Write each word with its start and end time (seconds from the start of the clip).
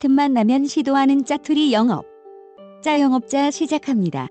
틈만 0.00 0.32
나면 0.32 0.66
시도하는 0.66 1.24
짜투리 1.24 1.72
영업. 1.72 2.06
짜영업자 2.84 3.50
시작합니다. 3.50 4.28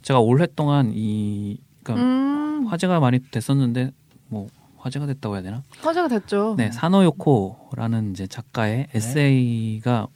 제가 0.00 0.18
올해 0.20 0.46
동안 0.46 0.92
이 0.94 1.58
그러니까 1.82 2.06
음, 2.06 2.66
화제가 2.66 3.00
많이 3.00 3.18
됐었는데 3.18 3.90
뭐 4.28 4.48
화제가 4.78 5.04
됐다고 5.04 5.34
해야 5.34 5.42
되나? 5.42 5.62
화제가 5.82 6.08
됐죠. 6.08 6.54
네, 6.56 6.70
사노요코라는 6.72 8.12
이제 8.12 8.26
작가의 8.26 8.86
에세이가 8.94 10.06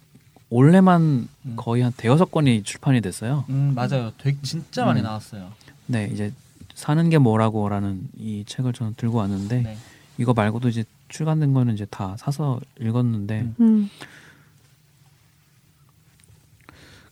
올해만 0.49 1.29
음. 1.45 1.53
거의 1.57 1.83
한 1.83 1.93
대여섯 1.95 2.31
권이 2.31 2.63
출판이 2.63 3.03
됐어요. 3.03 3.45
음 3.51 3.73
맞아요. 3.75 4.13
되게 4.17 4.39
진짜 4.43 4.87
많이 4.87 5.01
음. 5.01 5.05
나왔어요. 5.05 5.53
네, 5.85 6.09
이제 6.11 6.33
사는 6.75 7.11
게 7.11 7.19
뭐라고라는 7.19 8.09
이 8.17 8.45
책을 8.47 8.73
저는 8.73 8.95
들고 8.97 9.19
왔는데 9.19 9.61
네. 9.61 9.77
이거 10.17 10.33
말고도 10.33 10.71
이제 10.71 10.85
출간된 11.09 11.53
거는 11.53 11.75
이제 11.75 11.87
다 11.87 12.17
사서 12.17 12.61
읽었는데 12.81 13.41
음. 13.43 13.55
음. 13.61 13.91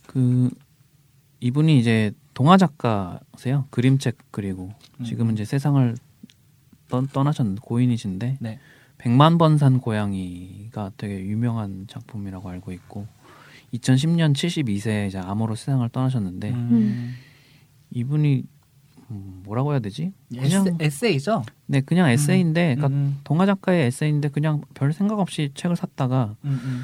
그 0.06 0.50
이분이 1.40 1.78
이제 1.78 2.12
동화 2.34 2.56
작가세요. 2.56 3.66
그림책 3.70 4.16
그리고 4.30 4.72
음. 5.00 5.04
지금은 5.04 5.34
이제 5.34 5.44
세상을 5.44 5.96
떠, 6.88 7.02
떠나셨는 7.06 7.56
고인이신데 7.56 8.38
네. 8.40 8.58
백만 8.98 9.38
번 9.38 9.58
산 9.58 9.78
고양이가 9.80 10.92
되게 10.96 11.20
유명한 11.20 11.86
작품이라고 11.88 12.48
알고 12.48 12.72
있고 12.72 13.06
2010년 13.74 14.32
72세에 14.32 15.08
이제 15.08 15.18
암으로 15.18 15.54
세상을 15.54 15.86
떠나셨는데 15.90 16.50
음. 16.50 17.14
이분이 17.90 18.36
음, 18.36 18.55
뭐라고 19.08 19.72
해야 19.72 19.78
되지? 19.80 20.12
그냥 20.30 20.66
에세, 20.66 20.76
에세 20.80 21.10
이죠. 21.12 21.42
네 21.66 21.80
그냥 21.80 22.08
에세이인데 22.10 22.74
그러니까 22.76 22.88
음, 22.88 23.18
동화 23.24 23.46
작가의 23.46 23.86
에세이인데 23.86 24.28
그냥 24.30 24.62
별 24.74 24.92
생각 24.92 25.18
없이 25.20 25.50
책을 25.54 25.76
샀다가 25.76 26.34
음, 26.44 26.60
음. 26.64 26.80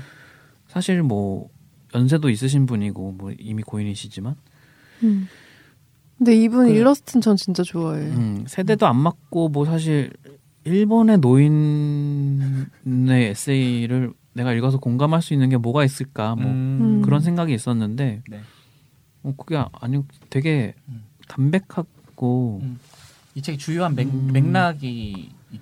사실 0.68 1.02
뭐 1.02 1.48
연세도 1.94 2.30
있으신 2.30 2.66
분이고 2.66 3.12
뭐 3.12 3.32
이미 3.38 3.62
고인이시지만 3.62 4.36
음. 5.02 5.26
근데 6.18 6.36
이분 6.36 6.66
그- 6.66 6.72
일러스트는 6.72 7.20
전 7.20 7.36
진짜 7.36 7.62
좋아해요. 7.62 8.12
음, 8.14 8.44
세대도 8.46 8.86
안 8.86 8.96
맞고 8.96 9.48
뭐 9.48 9.64
사실 9.64 10.12
일본의 10.64 11.18
노인의 11.18 12.66
에세이를 13.30 14.12
내가 14.34 14.52
읽어서 14.52 14.78
공감할 14.78 15.20
수 15.22 15.34
있는 15.34 15.48
게 15.48 15.56
뭐가 15.56 15.84
있을까 15.84 16.36
뭐 16.36 16.46
음. 16.46 17.02
그런 17.02 17.20
생각이 17.20 17.52
있었는데 17.52 18.22
네. 18.28 18.40
어, 19.24 19.34
그게 19.36 19.62
아니 19.72 20.00
되게 20.30 20.74
음. 20.88 21.02
담백하고 21.28 21.88
음. 22.62 22.78
이 23.34 23.42
책의 23.42 23.58
주요한 23.58 23.94
맥, 23.94 24.08
음. 24.08 24.30
맥락이 24.32 25.30
있, 25.52 25.60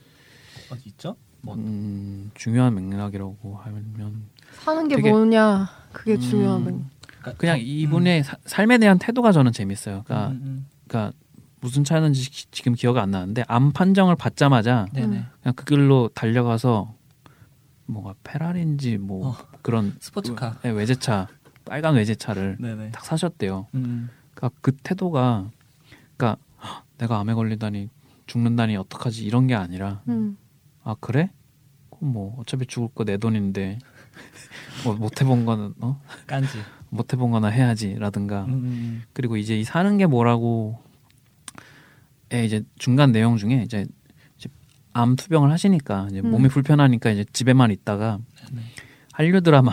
어디 0.70 0.89
있죠? 0.91 1.17
뭐 1.42 1.55
음, 1.55 2.30
중요한 2.34 2.75
맥락이라고 2.75 3.61
하면 3.64 4.22
사는 4.62 4.89
게 4.89 4.97
되게- 4.97 5.11
뭐냐 5.11 5.69
그게 5.92 6.14
음, 6.14 6.20
중요한 6.20 6.64
맥. 6.64 6.75
그러니까 7.20 7.33
그냥 7.39 7.56
음. 7.58 7.62
이분의 7.64 8.25
사- 8.25 8.36
삶에 8.44 8.78
대한 8.78 8.98
태도가 8.98 9.33
저는 9.33 9.52
재밌어요. 9.52 10.02
그러니까, 10.05 10.28
음, 10.30 10.41
음, 10.44 10.67
그러니까 10.89 11.17
무슨 11.61 11.84
차였는지 11.84 12.30
지- 12.30 12.50
지금 12.50 12.74
기억이 12.74 12.98
안 12.98 13.11
나는데 13.11 13.45
암 13.48 13.72
판정을 13.72 14.17
받자마자 14.17 14.86
음. 14.91 14.92
네네. 14.95 15.17
음. 15.19 15.27
그냥 15.42 15.55
그 15.55 15.64
길로 15.64 16.11
달려가서 16.14 16.95
뭐가 17.86 18.14
페라리인지 18.24 18.98
뭐 18.98 19.28
어. 19.30 19.36
그런 19.62 19.97
스포츠카. 20.00 20.58
네, 20.62 20.70
외제차 20.70 21.28
빨간 21.64 21.95
외제차를 21.95 22.56
네네. 22.61 22.91
딱 22.92 23.05
사셨대요. 23.05 23.67
음. 23.74 24.08
그러니까 24.34 24.58
그 24.62 24.72
태도가 24.77 25.50
그러니까 26.17 26.30
헉, 26.33 26.39
내가 27.00 27.18
암에 27.20 27.34
걸리다니 27.34 27.88
죽는다니 28.26 28.76
어떡하지 28.76 29.24
이런 29.24 29.46
게 29.46 29.54
아니라 29.54 30.02
음. 30.08 30.36
아 30.84 30.94
그래? 31.00 31.30
뭐 32.00 32.36
어차피 32.38 32.66
죽을 32.66 32.88
거 32.94 33.04
내 33.04 33.16
돈인데 33.16 33.78
뭐 34.84 34.94
못 34.94 35.20
해본 35.20 35.44
거는 35.46 35.74
어? 35.80 36.00
깐지. 36.26 36.58
못 36.90 37.12
해본 37.12 37.30
거나 37.30 37.48
해야지라든가 37.48 38.44
음, 38.46 38.52
음, 38.52 39.02
그리고 39.12 39.36
이제 39.36 39.58
이 39.58 39.64
사는 39.64 39.96
게 39.96 40.06
뭐라고 40.06 40.82
에 42.33 42.44
이제 42.44 42.62
중간 42.78 43.12
내용 43.12 43.36
중에 43.36 43.62
이제, 43.64 43.86
암 44.92 45.14
투병을 45.14 45.50
하시니까 45.52 46.08
이제 46.10 46.20
음. 46.20 46.30
몸이 46.33 46.48
불편하니까 46.48 47.10
이제 47.10 47.24
집에만 47.33 47.70
있다가 47.70 48.18
네. 48.50 48.60
한류 49.12 49.40
드라마 49.40 49.72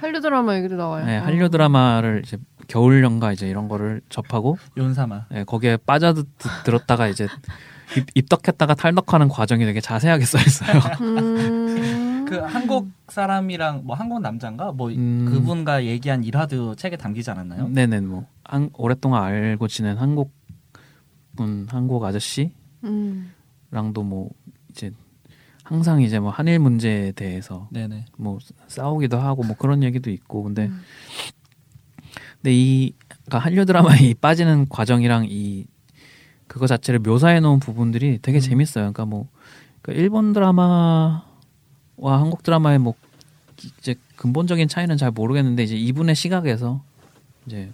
한류 0.00 0.20
드라마 0.20 0.56
얘기도 0.56 0.76
나와요. 0.76 1.04
네, 1.04 1.18
어. 1.18 1.22
한류 1.22 1.48
드라마를 1.50 2.22
이제 2.24 2.38
겨울 2.68 3.02
연가 3.04 3.32
이제 3.32 3.48
이런 3.48 3.68
거를 3.68 4.00
접하고 4.08 4.56
음. 4.76 4.82
연사마. 4.82 5.26
예, 5.34 5.44
거기에 5.44 5.76
빠져들었다가 5.78 7.08
이제 7.08 7.28
입, 7.96 8.06
입덕했다가 8.14 8.74
탈덕하는 8.74 9.28
과정이 9.28 9.64
되게 9.64 9.80
자세하게 9.80 10.24
써 10.24 10.38
있어요. 10.38 10.80
음. 11.02 12.24
그 12.28 12.36
한국 12.38 12.88
사람이랑 13.08 13.82
뭐 13.84 13.96
한국 13.96 14.20
남자인가 14.20 14.72
뭐 14.72 14.90
음. 14.90 15.26
그분과 15.28 15.84
얘기한 15.84 16.22
일화도 16.22 16.76
책에 16.76 16.96
담기지 16.96 17.30
않았나요? 17.30 17.68
네네 17.68 18.00
뭐 18.02 18.26
한, 18.44 18.70
오랫동안 18.74 19.24
알고 19.24 19.66
지낸 19.66 19.96
한국 19.96 20.32
분 21.36 21.66
한국 21.68 22.04
아저씨랑도 22.04 22.52
음. 22.84 23.32
뭐 24.04 24.30
이제 24.70 24.92
항상 25.70 26.02
이제 26.02 26.18
뭐 26.18 26.30
한일 26.30 26.58
문제에 26.58 27.12
대해서 27.12 27.68
네네. 27.70 28.06
뭐 28.16 28.38
싸우기도 28.66 29.18
하고 29.18 29.44
뭐 29.44 29.54
그런 29.56 29.84
얘기도 29.84 30.10
있고 30.10 30.42
근데 30.42 30.66
음. 30.66 30.82
근데 32.42 32.52
이 32.52 32.92
그러니까 33.08 33.38
한류 33.38 33.64
드라마에 33.64 34.00
이 34.00 34.14
빠지는 34.14 34.68
과정이랑 34.68 35.26
이 35.30 35.66
그거 36.48 36.66
자체를 36.66 36.98
묘사해 36.98 37.38
놓은 37.38 37.60
부분들이 37.60 38.18
되게 38.20 38.38
음. 38.38 38.40
재밌어요. 38.40 38.82
그러니까 38.82 39.04
뭐 39.04 39.28
그러니까 39.80 40.02
일본 40.02 40.32
드라마와 40.32 41.22
한국 42.00 42.42
드라마의 42.42 42.80
뭐 42.80 42.94
이제 43.78 43.94
근본적인 44.16 44.66
차이는 44.66 44.96
잘 44.96 45.12
모르겠는데 45.12 45.62
이제 45.62 45.76
이분의 45.76 46.16
시각에서 46.16 46.82
이제 47.46 47.70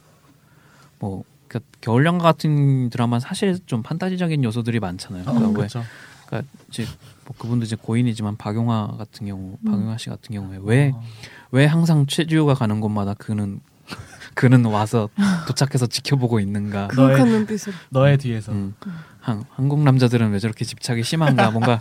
뭐 0.99 1.25
그러니까 1.49 1.67
겨울연가 1.81 2.25
같은 2.25 2.91
드라마는 2.91 3.21
사실 3.21 3.59
좀 3.65 3.83
판타지적인 3.83 4.45
요소들이 4.45 4.81
많잖아요. 4.81 5.25
그러니까 5.25 5.49
왜 5.49 5.55
그렇죠. 5.55 5.83
그러니까 6.27 6.53
이제 6.69 6.85
뭐 7.27 7.35
그분도 7.37 7.65
이제 7.65 7.77
고인이지만 7.77 8.37
박용화 8.37 8.95
같은 8.99 9.27
경우, 9.27 9.59
음. 9.61 9.71
박용화 9.71 9.99
씨 9.99 10.09
같은 10.09 10.35
경우에 10.35 10.59
왜 10.63 10.93
어. 10.95 11.03
왜 11.51 11.67
항상 11.67 12.07
최지우가 12.07 12.55
가는 12.55 12.81
곳마다 12.81 13.15
그는 13.15 13.61
그는 14.35 14.65
와서 14.65 15.09
도착해서 15.47 15.87
지켜보고 15.87 16.41
있는가? 16.41 16.89
그윽한 16.89 17.29
눈빛으로. 17.29 17.75
너의 17.91 18.19
뒤에서. 18.19 18.53
음, 18.53 18.75
한, 19.21 19.45
한국 19.51 19.83
남자들은 19.83 20.31
왜 20.31 20.39
저렇게 20.39 20.65
집착이 20.65 21.03
심한가? 21.03 21.51
뭔가 21.53 21.81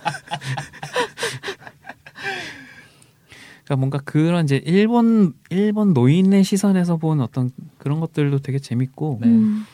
그러니까 3.65 3.75
뭔가 3.77 3.97
그런 3.99 4.45
이제 4.45 4.61
일본 4.65 5.33
일본 5.49 5.93
노인의 5.93 6.43
시선에서 6.43 6.97
본 6.97 7.21
어떤 7.21 7.51
그런 7.77 7.99
것들도 7.99 8.39
되게 8.39 8.59
재밌고, 8.59 9.19
네. 9.21 9.27
음. 9.27 9.65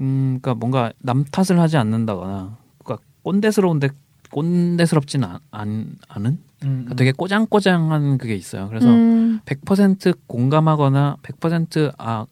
음, 0.00 0.38
그러니까 0.40 0.54
뭔가 0.54 0.92
남 0.98 1.24
탓을 1.24 1.60
하지 1.60 1.76
않는다거나, 1.76 2.56
그러니까 2.82 3.06
꼰대스러운데 3.22 3.90
꼰대스럽진 4.34 5.22
않, 5.22 5.38
않, 5.52 5.94
않은, 6.08 6.32
음, 6.64 6.68
그러니까 6.68 6.94
되게 6.96 7.12
꼬장꼬장한 7.12 8.18
그게 8.18 8.34
있어요. 8.34 8.68
그래서 8.68 8.88
음. 8.88 9.38
100% 9.44 10.18
공감하거나 10.26 11.18
100%아 11.22 12.26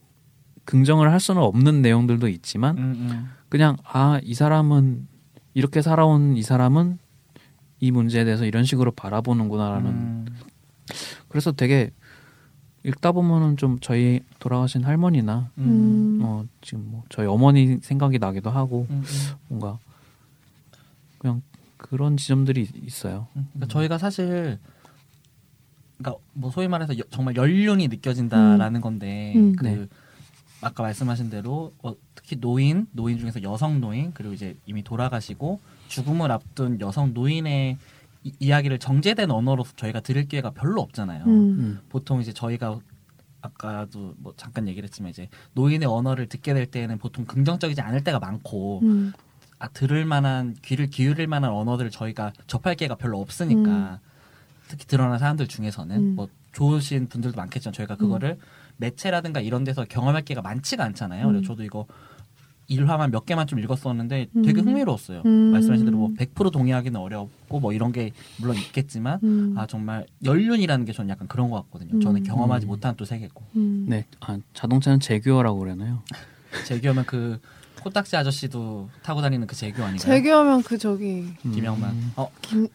긍정을 0.64 1.12
할 1.12 1.20
수는 1.20 1.40
없는 1.40 1.80
내용들도 1.80 2.26
있지만 2.26 2.76
음, 2.76 2.82
음. 2.82 3.28
그냥 3.48 3.76
아 3.84 4.18
이 4.24 4.34
사람은 4.34 5.06
이렇게 5.54 5.80
살아온 5.80 6.36
이 6.36 6.42
사람은 6.42 6.98
이 7.78 7.90
문제에 7.92 8.24
대해서 8.24 8.46
이런 8.46 8.64
식으로 8.64 8.90
바라보는구나라는 8.92 9.90
음. 9.90 10.26
그래서 11.28 11.52
되게 11.52 11.90
읽다 12.84 13.12
보면은 13.12 13.56
좀 13.56 13.78
저희 13.80 14.20
돌아가신 14.40 14.82
할머니나 14.82 15.50
음. 15.58 16.18
어 16.22 16.44
지금 16.62 16.84
뭐 16.90 17.04
저희 17.10 17.26
어머니 17.28 17.78
생각이 17.80 18.18
나기도 18.18 18.50
하고 18.50 18.86
음, 18.90 19.02
음. 19.04 19.34
뭔가 19.48 19.78
그냥 21.18 21.42
그런 21.82 22.16
지점들이 22.16 22.68
있어요. 22.84 23.26
음. 23.36 23.48
그러니까 23.52 23.72
저희가 23.72 23.98
사실 23.98 24.58
그러니까 25.98 26.22
뭐 26.32 26.50
소위 26.50 26.68
말해서 26.68 26.96
여- 26.98 27.02
정말 27.10 27.36
연륜이 27.36 27.88
느껴진다라는 27.88 28.80
건데 28.80 29.32
음. 29.36 29.54
그 29.56 29.64
네. 29.66 29.86
아까 30.60 30.82
말씀하신 30.84 31.28
대로 31.30 31.72
어, 31.82 31.94
특히 32.14 32.36
노인 32.36 32.86
노인 32.92 33.18
중에서 33.18 33.42
여성 33.42 33.80
노인 33.80 34.12
그리고 34.14 34.32
이제 34.32 34.56
이미 34.66 34.82
돌아가시고 34.82 35.60
죽음을 35.88 36.30
앞둔 36.30 36.80
여성 36.80 37.12
노인의 37.14 37.76
이, 38.24 38.32
이야기를 38.38 38.78
정제된 38.78 39.30
언어로 39.30 39.64
저희가 39.76 40.00
들을 40.00 40.26
기회가 40.28 40.50
별로 40.50 40.80
없잖아요. 40.82 41.24
음. 41.24 41.30
음. 41.30 41.80
보통 41.88 42.20
이제 42.20 42.32
저희가 42.32 42.78
아까도 43.40 44.14
뭐 44.18 44.32
잠깐 44.36 44.68
얘기를 44.68 44.86
했지만 44.86 45.10
이제 45.10 45.28
노인의 45.54 45.88
언어를 45.88 46.28
듣게 46.28 46.54
될 46.54 46.66
때에는 46.66 46.98
보통 46.98 47.24
긍정적이지 47.24 47.80
않을 47.80 48.04
때가 48.04 48.20
많고 48.20 48.80
음. 48.84 49.12
아, 49.62 49.68
들을 49.68 50.04
만한 50.04 50.56
귀를 50.60 50.88
기울일 50.88 51.28
만한 51.28 51.52
언어들을 51.52 51.92
저희가 51.92 52.32
접할 52.48 52.74
기회가 52.74 52.96
별로 52.96 53.20
없으니까 53.20 54.00
특히 54.66 54.86
드러난 54.86 55.20
사람들 55.20 55.46
중에서는 55.46 55.96
음. 55.96 56.14
뭐 56.16 56.28
좋으신 56.50 57.06
분들도 57.06 57.36
많겠지만 57.36 57.72
저희가 57.72 57.94
그거를 57.94 58.38
매체라든가 58.78 59.40
이런 59.40 59.62
데서 59.62 59.84
경험할 59.84 60.22
기회가 60.22 60.42
많지가 60.42 60.82
않잖아요. 60.86 61.26
음. 61.26 61.32
그래서 61.32 61.46
저도 61.46 61.62
이거 61.62 61.86
일화만 62.66 63.12
몇 63.12 63.24
개만 63.24 63.46
좀 63.46 63.60
읽었었는데 63.60 64.30
되게 64.44 64.60
음. 64.62 64.66
흥미로웠어요. 64.66 65.22
음. 65.26 65.52
말씀하신 65.52 65.84
대로 65.84 65.96
뭐 65.96 66.10
100% 66.10 66.50
동의하기는 66.50 66.98
어렵고 66.98 67.60
뭐 67.60 67.72
이런 67.72 67.92
게 67.92 68.10
물론 68.40 68.56
있겠지만 68.56 69.20
음. 69.22 69.54
아 69.56 69.68
정말 69.68 70.06
연륜이라는 70.24 70.84
게 70.86 70.92
저는 70.92 71.08
약간 71.08 71.28
그런 71.28 71.50
것 71.50 71.62
같거든요. 71.64 72.00
저는 72.00 72.22
음. 72.22 72.24
경험하지 72.24 72.66
음. 72.66 72.68
못한 72.68 72.96
또 72.96 73.04
세계고 73.04 73.44
음. 73.54 73.86
네, 73.88 74.06
아, 74.18 74.38
자동차는 74.54 74.98
제규어라고 74.98 75.60
그러나요? 75.60 76.02
제규하면 76.66 77.04
그 77.06 77.38
코딱지 77.82 78.16
아저씨도 78.16 78.88
타고 79.02 79.20
다니는 79.20 79.46
그 79.46 79.54
제규 79.56 79.82
아닌가요? 79.82 79.98
재규하면 79.98 80.62
그 80.62 80.78
저기 80.78 81.26
김영만. 81.42 81.90
음. 81.90 82.12
어, 82.16 82.28
김 82.40 82.68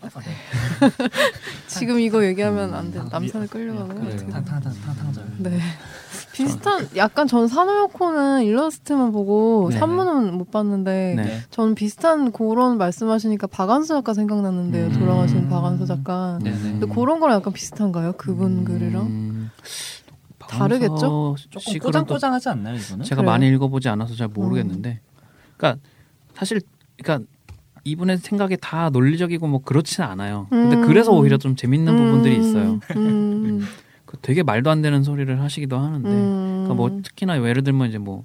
어, 0.00 0.08
네. 0.20 0.30
지금 1.66 1.98
이거 1.98 2.24
얘기하면 2.24 2.72
안 2.72 2.92
돼. 2.92 3.00
아, 3.00 3.08
남산에 3.10 3.44
미- 3.44 3.48
끌려가는 3.50 3.88
거. 3.88 3.94
같아요. 4.10 4.30
탕탕탕탕탕절. 4.30 5.24
네. 5.38 5.58
비슷한 6.32 6.88
약간 6.94 7.26
전 7.26 7.48
사노요코는 7.48 8.44
일러스트만 8.44 9.10
보고 9.10 9.68
네. 9.72 9.78
산문은 9.78 10.34
못 10.34 10.52
봤는데 10.52 11.14
네. 11.16 11.40
저는 11.50 11.74
비슷한 11.74 12.30
그런 12.30 12.78
말씀하시니까 12.78 13.48
박완서 13.48 13.94
작가 13.96 14.14
생각났는데요. 14.14 14.86
음. 14.86 14.92
돌아가신 15.00 15.48
박완서 15.48 15.84
작가. 15.86 16.38
네네. 16.44 16.56
근데 16.60 16.86
그런 16.86 17.18
거랑 17.18 17.38
약간 17.38 17.52
비슷한가요? 17.52 18.12
그분 18.12 18.64
글이랑? 18.64 19.50
음, 20.56 20.58
다르겠죠? 20.58 21.36
조금 21.50 21.60
시글은 21.60 21.80
또 21.80 21.86
꼬장꼬장하지 21.86 22.48
않나요 22.48 22.76
이거는? 22.76 23.04
제가 23.04 23.22
그래요? 23.22 23.30
많이 23.30 23.48
읽어보지 23.48 23.88
않아서 23.88 24.14
잘 24.14 24.28
모르겠는데, 24.28 25.00
그러니까 25.56 25.80
사실 26.34 26.60
그러니까 27.00 27.28
이분의 27.84 28.18
생각이 28.18 28.56
다 28.60 28.90
논리적이고 28.90 29.46
뭐 29.46 29.60
그렇지는 29.62 30.08
않아요. 30.08 30.46
근데 30.50 30.76
음. 30.76 30.86
그래서 30.86 31.12
오히려 31.12 31.38
좀 31.38 31.56
재밌는 31.56 31.96
부분들이 31.96 32.38
있어요. 32.38 32.80
음. 32.96 33.64
그 34.04 34.16
되게 34.22 34.42
말도 34.42 34.70
안 34.70 34.80
되는 34.82 35.02
소리를 35.02 35.40
하시기도 35.40 35.76
하는데, 35.78 36.08
음. 36.08 36.64
그러니까 36.64 36.74
뭐 36.74 37.00
특히나 37.02 37.42
예를 37.46 37.62
들면 37.62 37.88
이제 37.88 37.98
뭐 37.98 38.24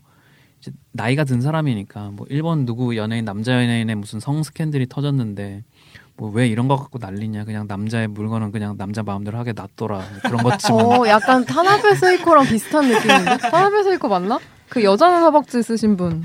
이제 0.59 0.71
나이가 0.93 1.25
든 1.25 1.41
사람이니까 1.41 2.11
뭐 2.11 2.25
일본 2.29 2.65
누구 2.65 2.95
연예인 2.95 3.25
남자 3.25 3.53
연예인의 3.53 3.95
무슨 3.95 4.19
성 4.21 4.43
스캔들이 4.43 4.87
터졌는데 4.87 5.63
뭐 6.17 6.29
왜 6.31 6.47
이런 6.47 6.67
거 6.67 6.75
갖고 6.75 6.99
난리냐 6.99 7.45
그냥 7.45 7.65
남자의 7.67 8.07
물건은 8.07 8.51
그냥 8.51 8.77
남자 8.77 9.03
마음대로 9.03 9.37
하게 9.37 9.53
놔둬라 9.53 9.97
뭐 9.97 10.05
그런 10.23 10.37
것지만 10.43 10.85
어, 10.85 11.07
약간 11.07 11.45
타나베 11.45 11.95
세이코랑 11.95 12.45
비슷한 12.45 12.87
느낌인데? 12.87 13.37
타나베 13.37 13.83
세이코 13.83 14.07
맞나? 14.07 14.39
그 14.69 14.83
여자는 14.83 15.21
허벅지 15.21 15.61
쓰신 15.61 15.97
분. 15.97 16.23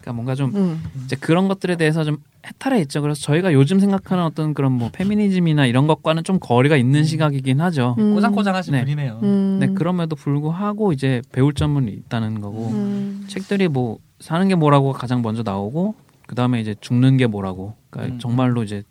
그러니까 0.00 0.12
뭔가 0.14 0.34
좀 0.34 0.54
음. 0.56 0.82
이제 1.04 1.14
그런 1.16 1.46
것들에 1.46 1.76
대해서 1.76 2.02
좀 2.04 2.18
해탈해 2.44 2.80
있죠. 2.82 3.00
그래서 3.02 3.20
저희가 3.22 3.52
요즘 3.52 3.78
생각하는 3.78 4.24
어떤 4.24 4.52
그런 4.52 4.72
뭐 4.72 4.90
페미니즘이나 4.92 5.66
이런 5.66 5.86
것과는 5.86 6.24
좀 6.24 6.38
거리가 6.40 6.76
있는 6.76 7.04
시각이긴 7.04 7.60
하죠. 7.60 7.94
음. 7.98 8.14
꼬장꼬장하신 8.14 8.72
네. 8.72 8.80
분이네요. 8.80 9.20
음. 9.22 9.58
네, 9.60 9.68
그럼에도 9.68 10.16
불구하고 10.16 10.92
이제 10.92 11.22
배울 11.30 11.54
점은 11.54 11.88
있다는 11.88 12.40
거고 12.40 12.70
음. 12.72 13.24
책들이 13.28 13.68
뭐 13.68 13.98
사는 14.18 14.46
게 14.48 14.56
뭐라고 14.56 14.92
가장 14.92 15.22
먼저 15.22 15.42
나오고 15.44 15.94
그 16.26 16.34
다음에 16.34 16.60
이제 16.60 16.74
죽는 16.80 17.16
게 17.16 17.26
뭐라고 17.28 17.74
그러니까 17.90 18.16
음. 18.16 18.18
정말로 18.18 18.64
이제 18.64 18.82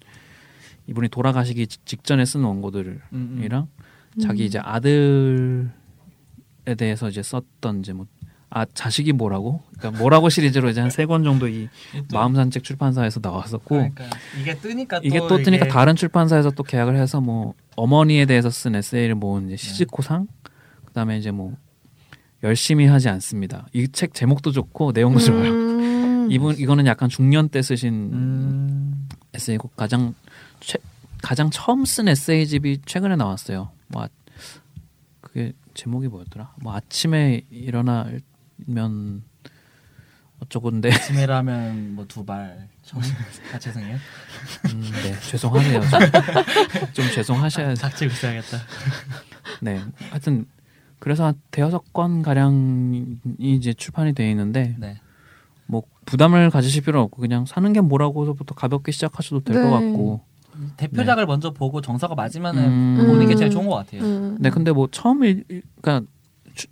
이분이 0.92 1.10
돌아가시기 1.10 1.68
직- 1.68 1.86
직전에 1.86 2.26
쓴 2.26 2.44
원고들이랑 2.44 3.00
음, 3.14 3.42
음. 3.44 4.22
자기 4.22 4.46
이제 4.46 4.60
아들에 4.60 5.68
대해서 6.78 7.10
이제 7.10 7.22
썼던 7.24 7.80
이제 7.80 7.94
뭐 7.94 8.06
아 8.54 8.66
자식이 8.66 9.14
뭐라고 9.14 9.64
그러니까 9.80 9.98
뭐라고 9.98 10.28
시리즈로 10.28 10.68
이제 10.70 10.82
한 10.82 10.90
세 10.92 11.06
권 11.06 11.24
정도 11.24 11.48
이 11.48 11.70
또- 12.10 12.18
마음 12.18 12.36
산책 12.36 12.66
출판사에서 12.66 13.22
나왔었고 13.24 13.76
그러니까 13.76 14.04
이게 14.42 14.58
뜨니까 14.58 15.00
이게 15.04 15.20
또, 15.20 15.30
또 15.30 15.38
뜨니까 15.38 15.64
이게 15.68 15.72
다른 15.74 15.96
출판사에서 15.96 16.52
또 16.52 16.62
계약을 16.62 16.98
해서 16.98 17.22
뭐 17.22 17.54
어머니에 17.78 18.26
대해서 18.26 18.50
쓴 18.50 18.76
에세이를 18.76 19.16
모은 19.16 19.46
이제 19.48 19.56
시즈코상 19.56 20.28
그다음에 20.84 21.18
이제 21.18 21.32
뭐 21.32 21.56
열심히 22.44 22.88
하지 22.88 23.08
않습니다. 23.08 23.68
이 23.72 23.88
책 23.88 24.14
제목도 24.14 24.52
좋고 24.52 24.92
내용도 24.92 25.20
좋아요. 25.22 25.50
음. 25.50 26.28
이분 26.30 26.58
이거는 26.58 26.86
약간 26.88 27.08
중년 27.08 27.48
때 27.48 27.62
쓰신 27.62 27.94
음, 28.12 28.91
에세이고 29.34 29.70
가장 29.76 30.14
최, 30.60 30.78
가장 31.22 31.50
처음 31.50 31.86
쓴 31.86 32.08
에세이집이 32.08 32.82
최근에 32.86 33.16
나왔어요. 33.16 33.72
뭐 33.88 34.04
아- 34.04 34.10
그게 35.22 35.54
제목이 35.74 36.08
뭐였더라? 36.08 36.54
뭐 36.62 36.76
아침에 36.76 37.42
일어나면 37.50 39.24
어쩌고인데 40.40 40.92
아침에라면 40.92 41.96
뭐 41.96 42.06
두발 42.08 42.68
아 43.54 43.60
죄송해요. 43.60 43.96
음, 44.74 44.82
네 45.04 45.20
죄송하네요. 45.30 45.82
좀, 45.82 46.94
좀 46.94 47.06
죄송하셔야 47.14 47.76
작체 47.76 48.08
글써야겠다. 48.08 48.58
네. 49.62 49.82
하여튼 50.10 50.46
그래서 51.00 51.26
한 51.26 51.40
대여섯 51.52 51.94
권 51.94 52.22
가량이 52.22 53.20
이제 53.40 53.74
출판이 53.74 54.14
돼 54.14 54.30
있는데 54.32 54.76
네. 54.80 55.00
뭐 55.72 55.84
부담을 56.06 56.50
가지실 56.50 56.82
필요는 56.84 57.06
없고 57.06 57.22
그냥 57.22 57.46
사는 57.46 57.72
게 57.72 57.80
뭐라고서부터 57.80 58.54
가볍게 58.56 58.92
시작하셔도 58.92 59.40
될것 59.42 59.64
네. 59.64 59.70
같고. 59.92 60.22
대표작을 60.76 61.26
먼저 61.26 61.52
보고 61.52 61.80
정서가 61.80 62.14
맞으면은 62.14 62.64
음. 63.00 63.04
보는 63.08 63.26
게 63.28 63.36
제일 63.36 63.50
좋은 63.50 63.68
것 63.68 63.76
같아요. 63.76 64.02
음. 64.04 64.38
네, 64.40 64.50
근데 64.50 64.74
뭐 64.74 64.90
처음 64.92 65.24
읽, 65.24 65.46
읽- 65.50 65.64
그러니까 65.82 66.06
추- 66.54 66.68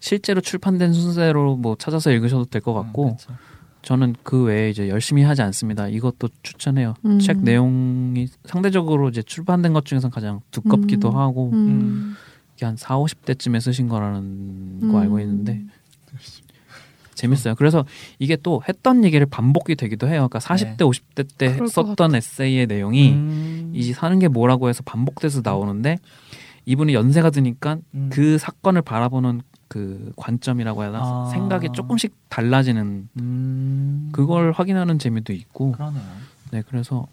실제로 0.00 0.40
출판된 0.40 0.92
순서대로 0.94 1.56
뭐 1.56 1.76
찾아서 1.78 2.10
읽으셔도 2.10 2.46
될 2.46 2.62
것 2.62 2.72
같고 2.72 3.08
음. 3.10 3.34
저는 3.82 4.14
그 4.22 4.44
외에 4.44 4.70
이제 4.70 4.88
열심히 4.88 5.22
하지 5.22 5.42
않습니다. 5.42 5.86
이것도 5.88 6.28
추천해요. 6.42 6.94
음. 7.04 7.18
책 7.18 7.42
내용이 7.42 8.26
상대적으로 8.44 9.10
이제 9.10 9.22
출판된 9.22 9.74
것 9.74 9.84
중에서 9.84 10.08
가장 10.08 10.40
두껍기도 10.50 11.10
음. 11.10 11.16
하고 11.16 11.50
음. 11.52 12.14
이게 12.56 12.64
한 12.64 12.76
4, 12.76 12.96
50대쯤에 12.98 13.60
쓰신 13.60 13.88
거라는 13.88 14.20
음. 14.82 14.88
거 14.92 14.98
알고 14.98 15.20
있는데 15.20 15.62
재밌어요. 17.20 17.54
그래서 17.54 17.84
이게 18.18 18.36
또 18.36 18.62
했던 18.68 19.04
얘기를 19.04 19.26
반복이 19.26 19.76
되기도 19.76 20.08
해요. 20.08 20.28
그러니까 20.30 20.38
40대, 20.38 20.78
50대 20.78 21.26
때 21.36 21.66
썼던 21.66 22.14
에세이의 22.14 22.66
내용이 22.66 23.12
음. 23.12 23.72
이 23.74 23.92
사는 23.92 24.18
게 24.18 24.28
뭐라고 24.28 24.68
해서 24.68 24.82
반복돼서 24.84 25.42
나오는데 25.44 25.98
이분이 26.66 26.94
연세가 26.94 27.30
드니까 27.30 27.78
음. 27.94 28.10
그 28.12 28.38
사건을 28.38 28.82
바라보는 28.82 29.42
그 29.68 30.12
관점이라고 30.16 30.82
해야 30.82 30.88
하나 30.92 31.00
아. 31.00 31.28
생각이 31.30 31.68
조금씩 31.72 32.14
달라지는 32.28 33.08
음. 33.20 34.08
그걸 34.12 34.52
확인하는 34.52 34.98
재미도 34.98 35.32
있고 35.32 35.72
그러네요. 35.72 36.02
네 36.50 36.62
그래서 36.68 37.06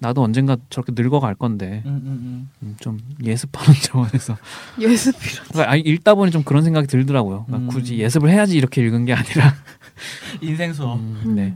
나도 0.00 0.22
언젠가 0.22 0.56
저렇게 0.68 0.92
늙어갈 0.94 1.34
건데 1.34 1.82
음, 1.86 2.00
음, 2.04 2.50
음, 2.62 2.76
좀 2.80 2.98
예습하는 3.22 3.74
차원에서 3.80 4.36
예습이라. 4.78 5.44
그러니까 5.48 5.70
아니, 5.72 5.80
읽다 5.82 6.14
보니 6.14 6.30
좀 6.30 6.42
그런 6.42 6.62
생각이 6.62 6.86
들더라고요. 6.86 7.44
그러니까 7.46 7.66
음. 7.66 7.74
굳이 7.74 7.98
예습을 7.98 8.28
해야지 8.30 8.56
이렇게 8.58 8.84
읽은 8.84 9.06
게 9.06 9.14
아니라 9.14 9.48
음. 10.42 10.48
인생 10.48 10.72
수업. 10.74 10.98
음, 10.98 11.34
네 11.34 11.54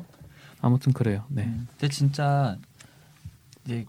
아무튼 0.63 0.93
그래요. 0.93 1.25
네. 1.29 1.45
음. 1.45 1.69
근데 1.79 1.93
진짜 1.93 2.57
이제 3.67 3.85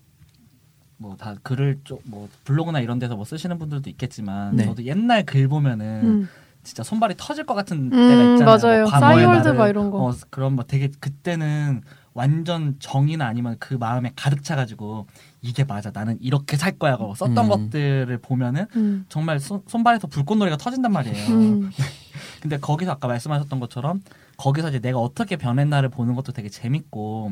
뭐 0.98 1.15
다 1.18 1.36
글을 1.44 1.80
좀뭐 1.83 2.30
블로그나 2.44 2.80
이런 2.80 3.00
데서 3.00 3.15
뭐 3.15 3.25
쓰시는 3.25 3.57
분들도 3.57 3.89
있겠지만 3.89 4.56
네. 4.56 4.65
저도 4.65 4.83
옛날 4.86 5.25
글 5.25 5.48
보면은 5.48 6.01
음. 6.03 6.29
진짜 6.63 6.84
손발이 6.84 7.15
터질 7.17 7.46
것 7.46 7.55
같은 7.55 7.89
때가 7.89 8.01
음, 8.01 8.34
있잖아요. 8.34 8.46
맞아요. 8.46 8.81
뭐 8.84 8.91
과거의 8.91 9.15
싸이월드 9.15 9.48
나를 9.48 9.58
막 9.58 9.67
이런 9.70 9.89
거. 9.89 9.98
어, 10.05 10.13
그런 10.29 10.53
뭐 10.53 10.63
되게 10.63 10.89
그때는 11.00 11.81
완전 12.13 12.75
정이나 12.80 13.25
아니면 13.25 13.56
그 13.60 13.74
마음에 13.75 14.12
가득 14.15 14.44
차가지고 14.44 15.08
이게 15.41 15.63
맞아 15.63 15.91
나는 15.94 16.18
이렇게 16.22 16.58
살 16.58 16.77
거야 16.77 16.94
하고 16.94 17.15
썼던 17.15 17.46
음. 17.46 17.50
것들을 17.50 18.18
보면은 18.18 18.65
음. 18.75 19.06
정말 19.08 19.39
손, 19.39 19.62
손발에서 19.68 20.08
불꽃놀이가 20.08 20.58
터진단 20.58 20.91
말이에요. 20.91 21.27
음. 21.34 21.72
근데 22.41 22.58
거기서 22.58 22.91
아까 22.91 23.08
말씀하셨던 23.08 23.60
것처럼 23.60 24.01
거기서 24.38 24.70
이제 24.70 24.80
내가 24.80 25.00
어떻게 25.00 25.38
변했나를 25.38 25.89
보는 25.89 26.15
것도 26.15 26.32
되게 26.34 26.50
재밌고 26.50 27.32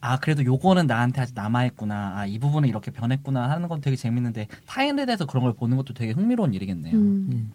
아 0.00 0.18
그래도 0.18 0.44
요거는 0.44 0.88
나한테 0.88 1.20
아직 1.22 1.34
남아있구나 1.34 2.18
아 2.18 2.26
이 2.26 2.38
부분은 2.38 2.68
이렇게 2.68 2.90
변했구나 2.90 3.48
하는 3.48 3.68
건 3.68 3.80
되게 3.80 3.96
재밌는데 3.96 4.48
타인에 4.66 5.06
대해서 5.06 5.24
그런 5.26 5.44
걸 5.44 5.54
보는 5.54 5.76
것도 5.76 5.94
되게 5.94 6.12
흥미로운 6.12 6.52
일이겠네요. 6.54 6.94
음. 6.94 7.28
음. 7.32 7.52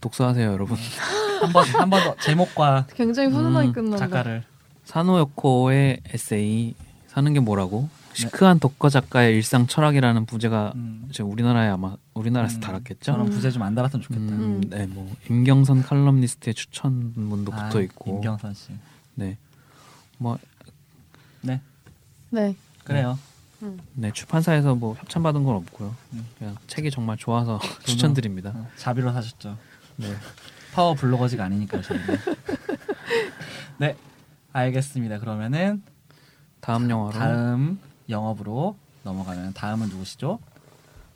독서하세요 0.00 0.50
여러분. 0.52 0.76
한 1.42 1.52
번 1.52 1.64
한 1.74 1.90
번 1.90 2.02
더 2.02 2.16
제목과 2.16 2.86
굉장히 2.94 3.28
훈훈하게 3.30 3.68
음, 3.68 3.72
끝난다. 3.72 3.98
작가를 3.98 4.44
사노요코의 4.86 6.00
에세이 6.12 6.74
사는 7.08 7.32
게 7.32 7.40
뭐라고 7.40 7.88
시크한 8.14 8.60
독거 8.60 8.88
작가의 8.88 9.34
일상 9.36 9.66
철학이라는 9.66 10.24
부제가 10.24 10.72
음, 10.74 11.06
이제 11.10 11.22
우리나라에 11.22 11.68
아마 11.68 11.96
우리나라에서 12.14 12.56
음, 12.56 12.60
달았겠죠. 12.60 13.00
저런 13.12 13.28
부제 13.28 13.50
좀 13.50 13.62
안 13.62 13.74
달았으면 13.74 14.02
좋겠다. 14.02 14.22
음, 14.22 14.40
음. 14.40 14.60
네, 14.70 14.86
뭐 14.86 15.14
임경선 15.28 15.82
칼럼니스트의 15.82 16.54
추천문도 16.54 17.52
아, 17.52 17.66
붙어 17.68 17.82
있고, 17.82 18.10
임경선 18.16 18.54
씨. 18.54 18.70
네, 19.16 19.36
뭐 20.18 20.38
네 21.42 21.60
네. 22.30 22.56
그래요. 22.84 23.18
네, 23.94 24.10
출판사에서 24.12 24.74
뭐 24.74 24.94
협찬 24.94 25.22
받은 25.22 25.44
건 25.44 25.56
없고요. 25.56 25.94
음. 26.14 26.26
그냥 26.38 26.56
책이 26.68 26.90
정말 26.90 27.16
좋아서 27.18 27.60
추천드립니다. 27.84 28.52
어, 28.54 28.66
자비로 28.76 29.12
사셨죠. 29.12 29.58
네, 29.96 30.14
파워 30.72 30.94
블로거지가 30.94 31.44
아니니까요. 31.44 31.82
저희는. 31.82 32.06
네 33.78 33.94
알겠습니다. 34.56 35.18
그러면은 35.18 35.82
다음 36.60 36.88
영화로 36.88 37.12
다음 37.12 37.78
영업으로 38.08 38.76
넘어가면 39.02 39.52
다음은 39.52 39.88
누구시죠? 39.90 40.38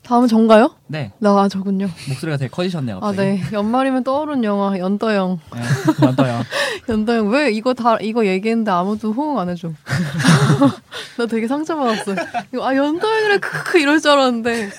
다음은 0.03 0.27
전가요? 0.27 0.75
네나 0.87 1.47
저군요. 1.49 1.87
목소리가 2.09 2.37
되게 2.37 2.49
커지셨네요. 2.49 2.97
아, 2.97 2.99
갑자기. 2.99 3.27
네. 3.29 3.43
연말이면 3.51 4.03
떠오른 4.03 4.43
영화 4.43 4.77
연떠영. 4.77 5.39
네. 5.53 5.61
연떠요. 6.05 6.41
연떠영 6.89 7.29
왜 7.29 7.51
이거 7.51 7.73
다 7.73 7.97
이거 7.99 8.25
얘기했는데 8.25 8.71
아무도 8.71 9.11
호응 9.11 9.39
안 9.39 9.49
해줘. 9.49 9.71
나 11.17 11.25
되게 11.25 11.47
상처받았어. 11.47 12.15
이거 12.53 12.67
아 12.67 12.75
연떠영이래 12.75 13.39
크크 13.39 13.79
이럴 13.79 13.99
줄 13.99 14.11
알았는데. 14.11 14.69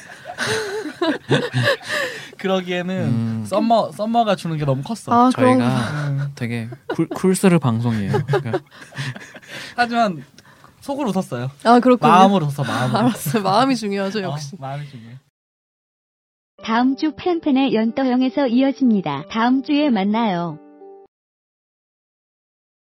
그러기에는 2.43 2.95
음. 3.05 3.45
썸머 3.47 3.93
썸머가 3.93 4.35
주는 4.35 4.57
게 4.59 4.65
너무 4.65 4.83
컸어. 4.83 5.13
아. 5.13 5.31
저희가 5.31 6.09
음. 6.09 6.33
되게 6.35 6.69
쿨, 6.89 7.09
쿨스르 7.09 7.61
방송이에요. 7.61 8.19
그러니까 8.27 8.61
하지만 9.77 10.25
속으로 10.81 11.11
웃었어요. 11.11 11.51
아 11.63 11.79
그렇군요. 11.79 12.11
마음으로 12.11 12.47
웃어 12.47 12.65
마음으로. 12.67 12.99
알았어요. 13.07 13.43
마음이 13.45 13.77
중요하죠 13.77 14.23
역시. 14.23 14.57
어, 14.57 14.59
마음이 14.61 14.89
중요해. 14.89 15.19
다음 16.65 16.97
주 16.97 17.15
팬팬의 17.17 17.75
연떠형에서 17.75 18.49
이어집니다. 18.49 19.27
다음 19.31 19.63
주에 19.63 19.91
만나요. 19.91 20.59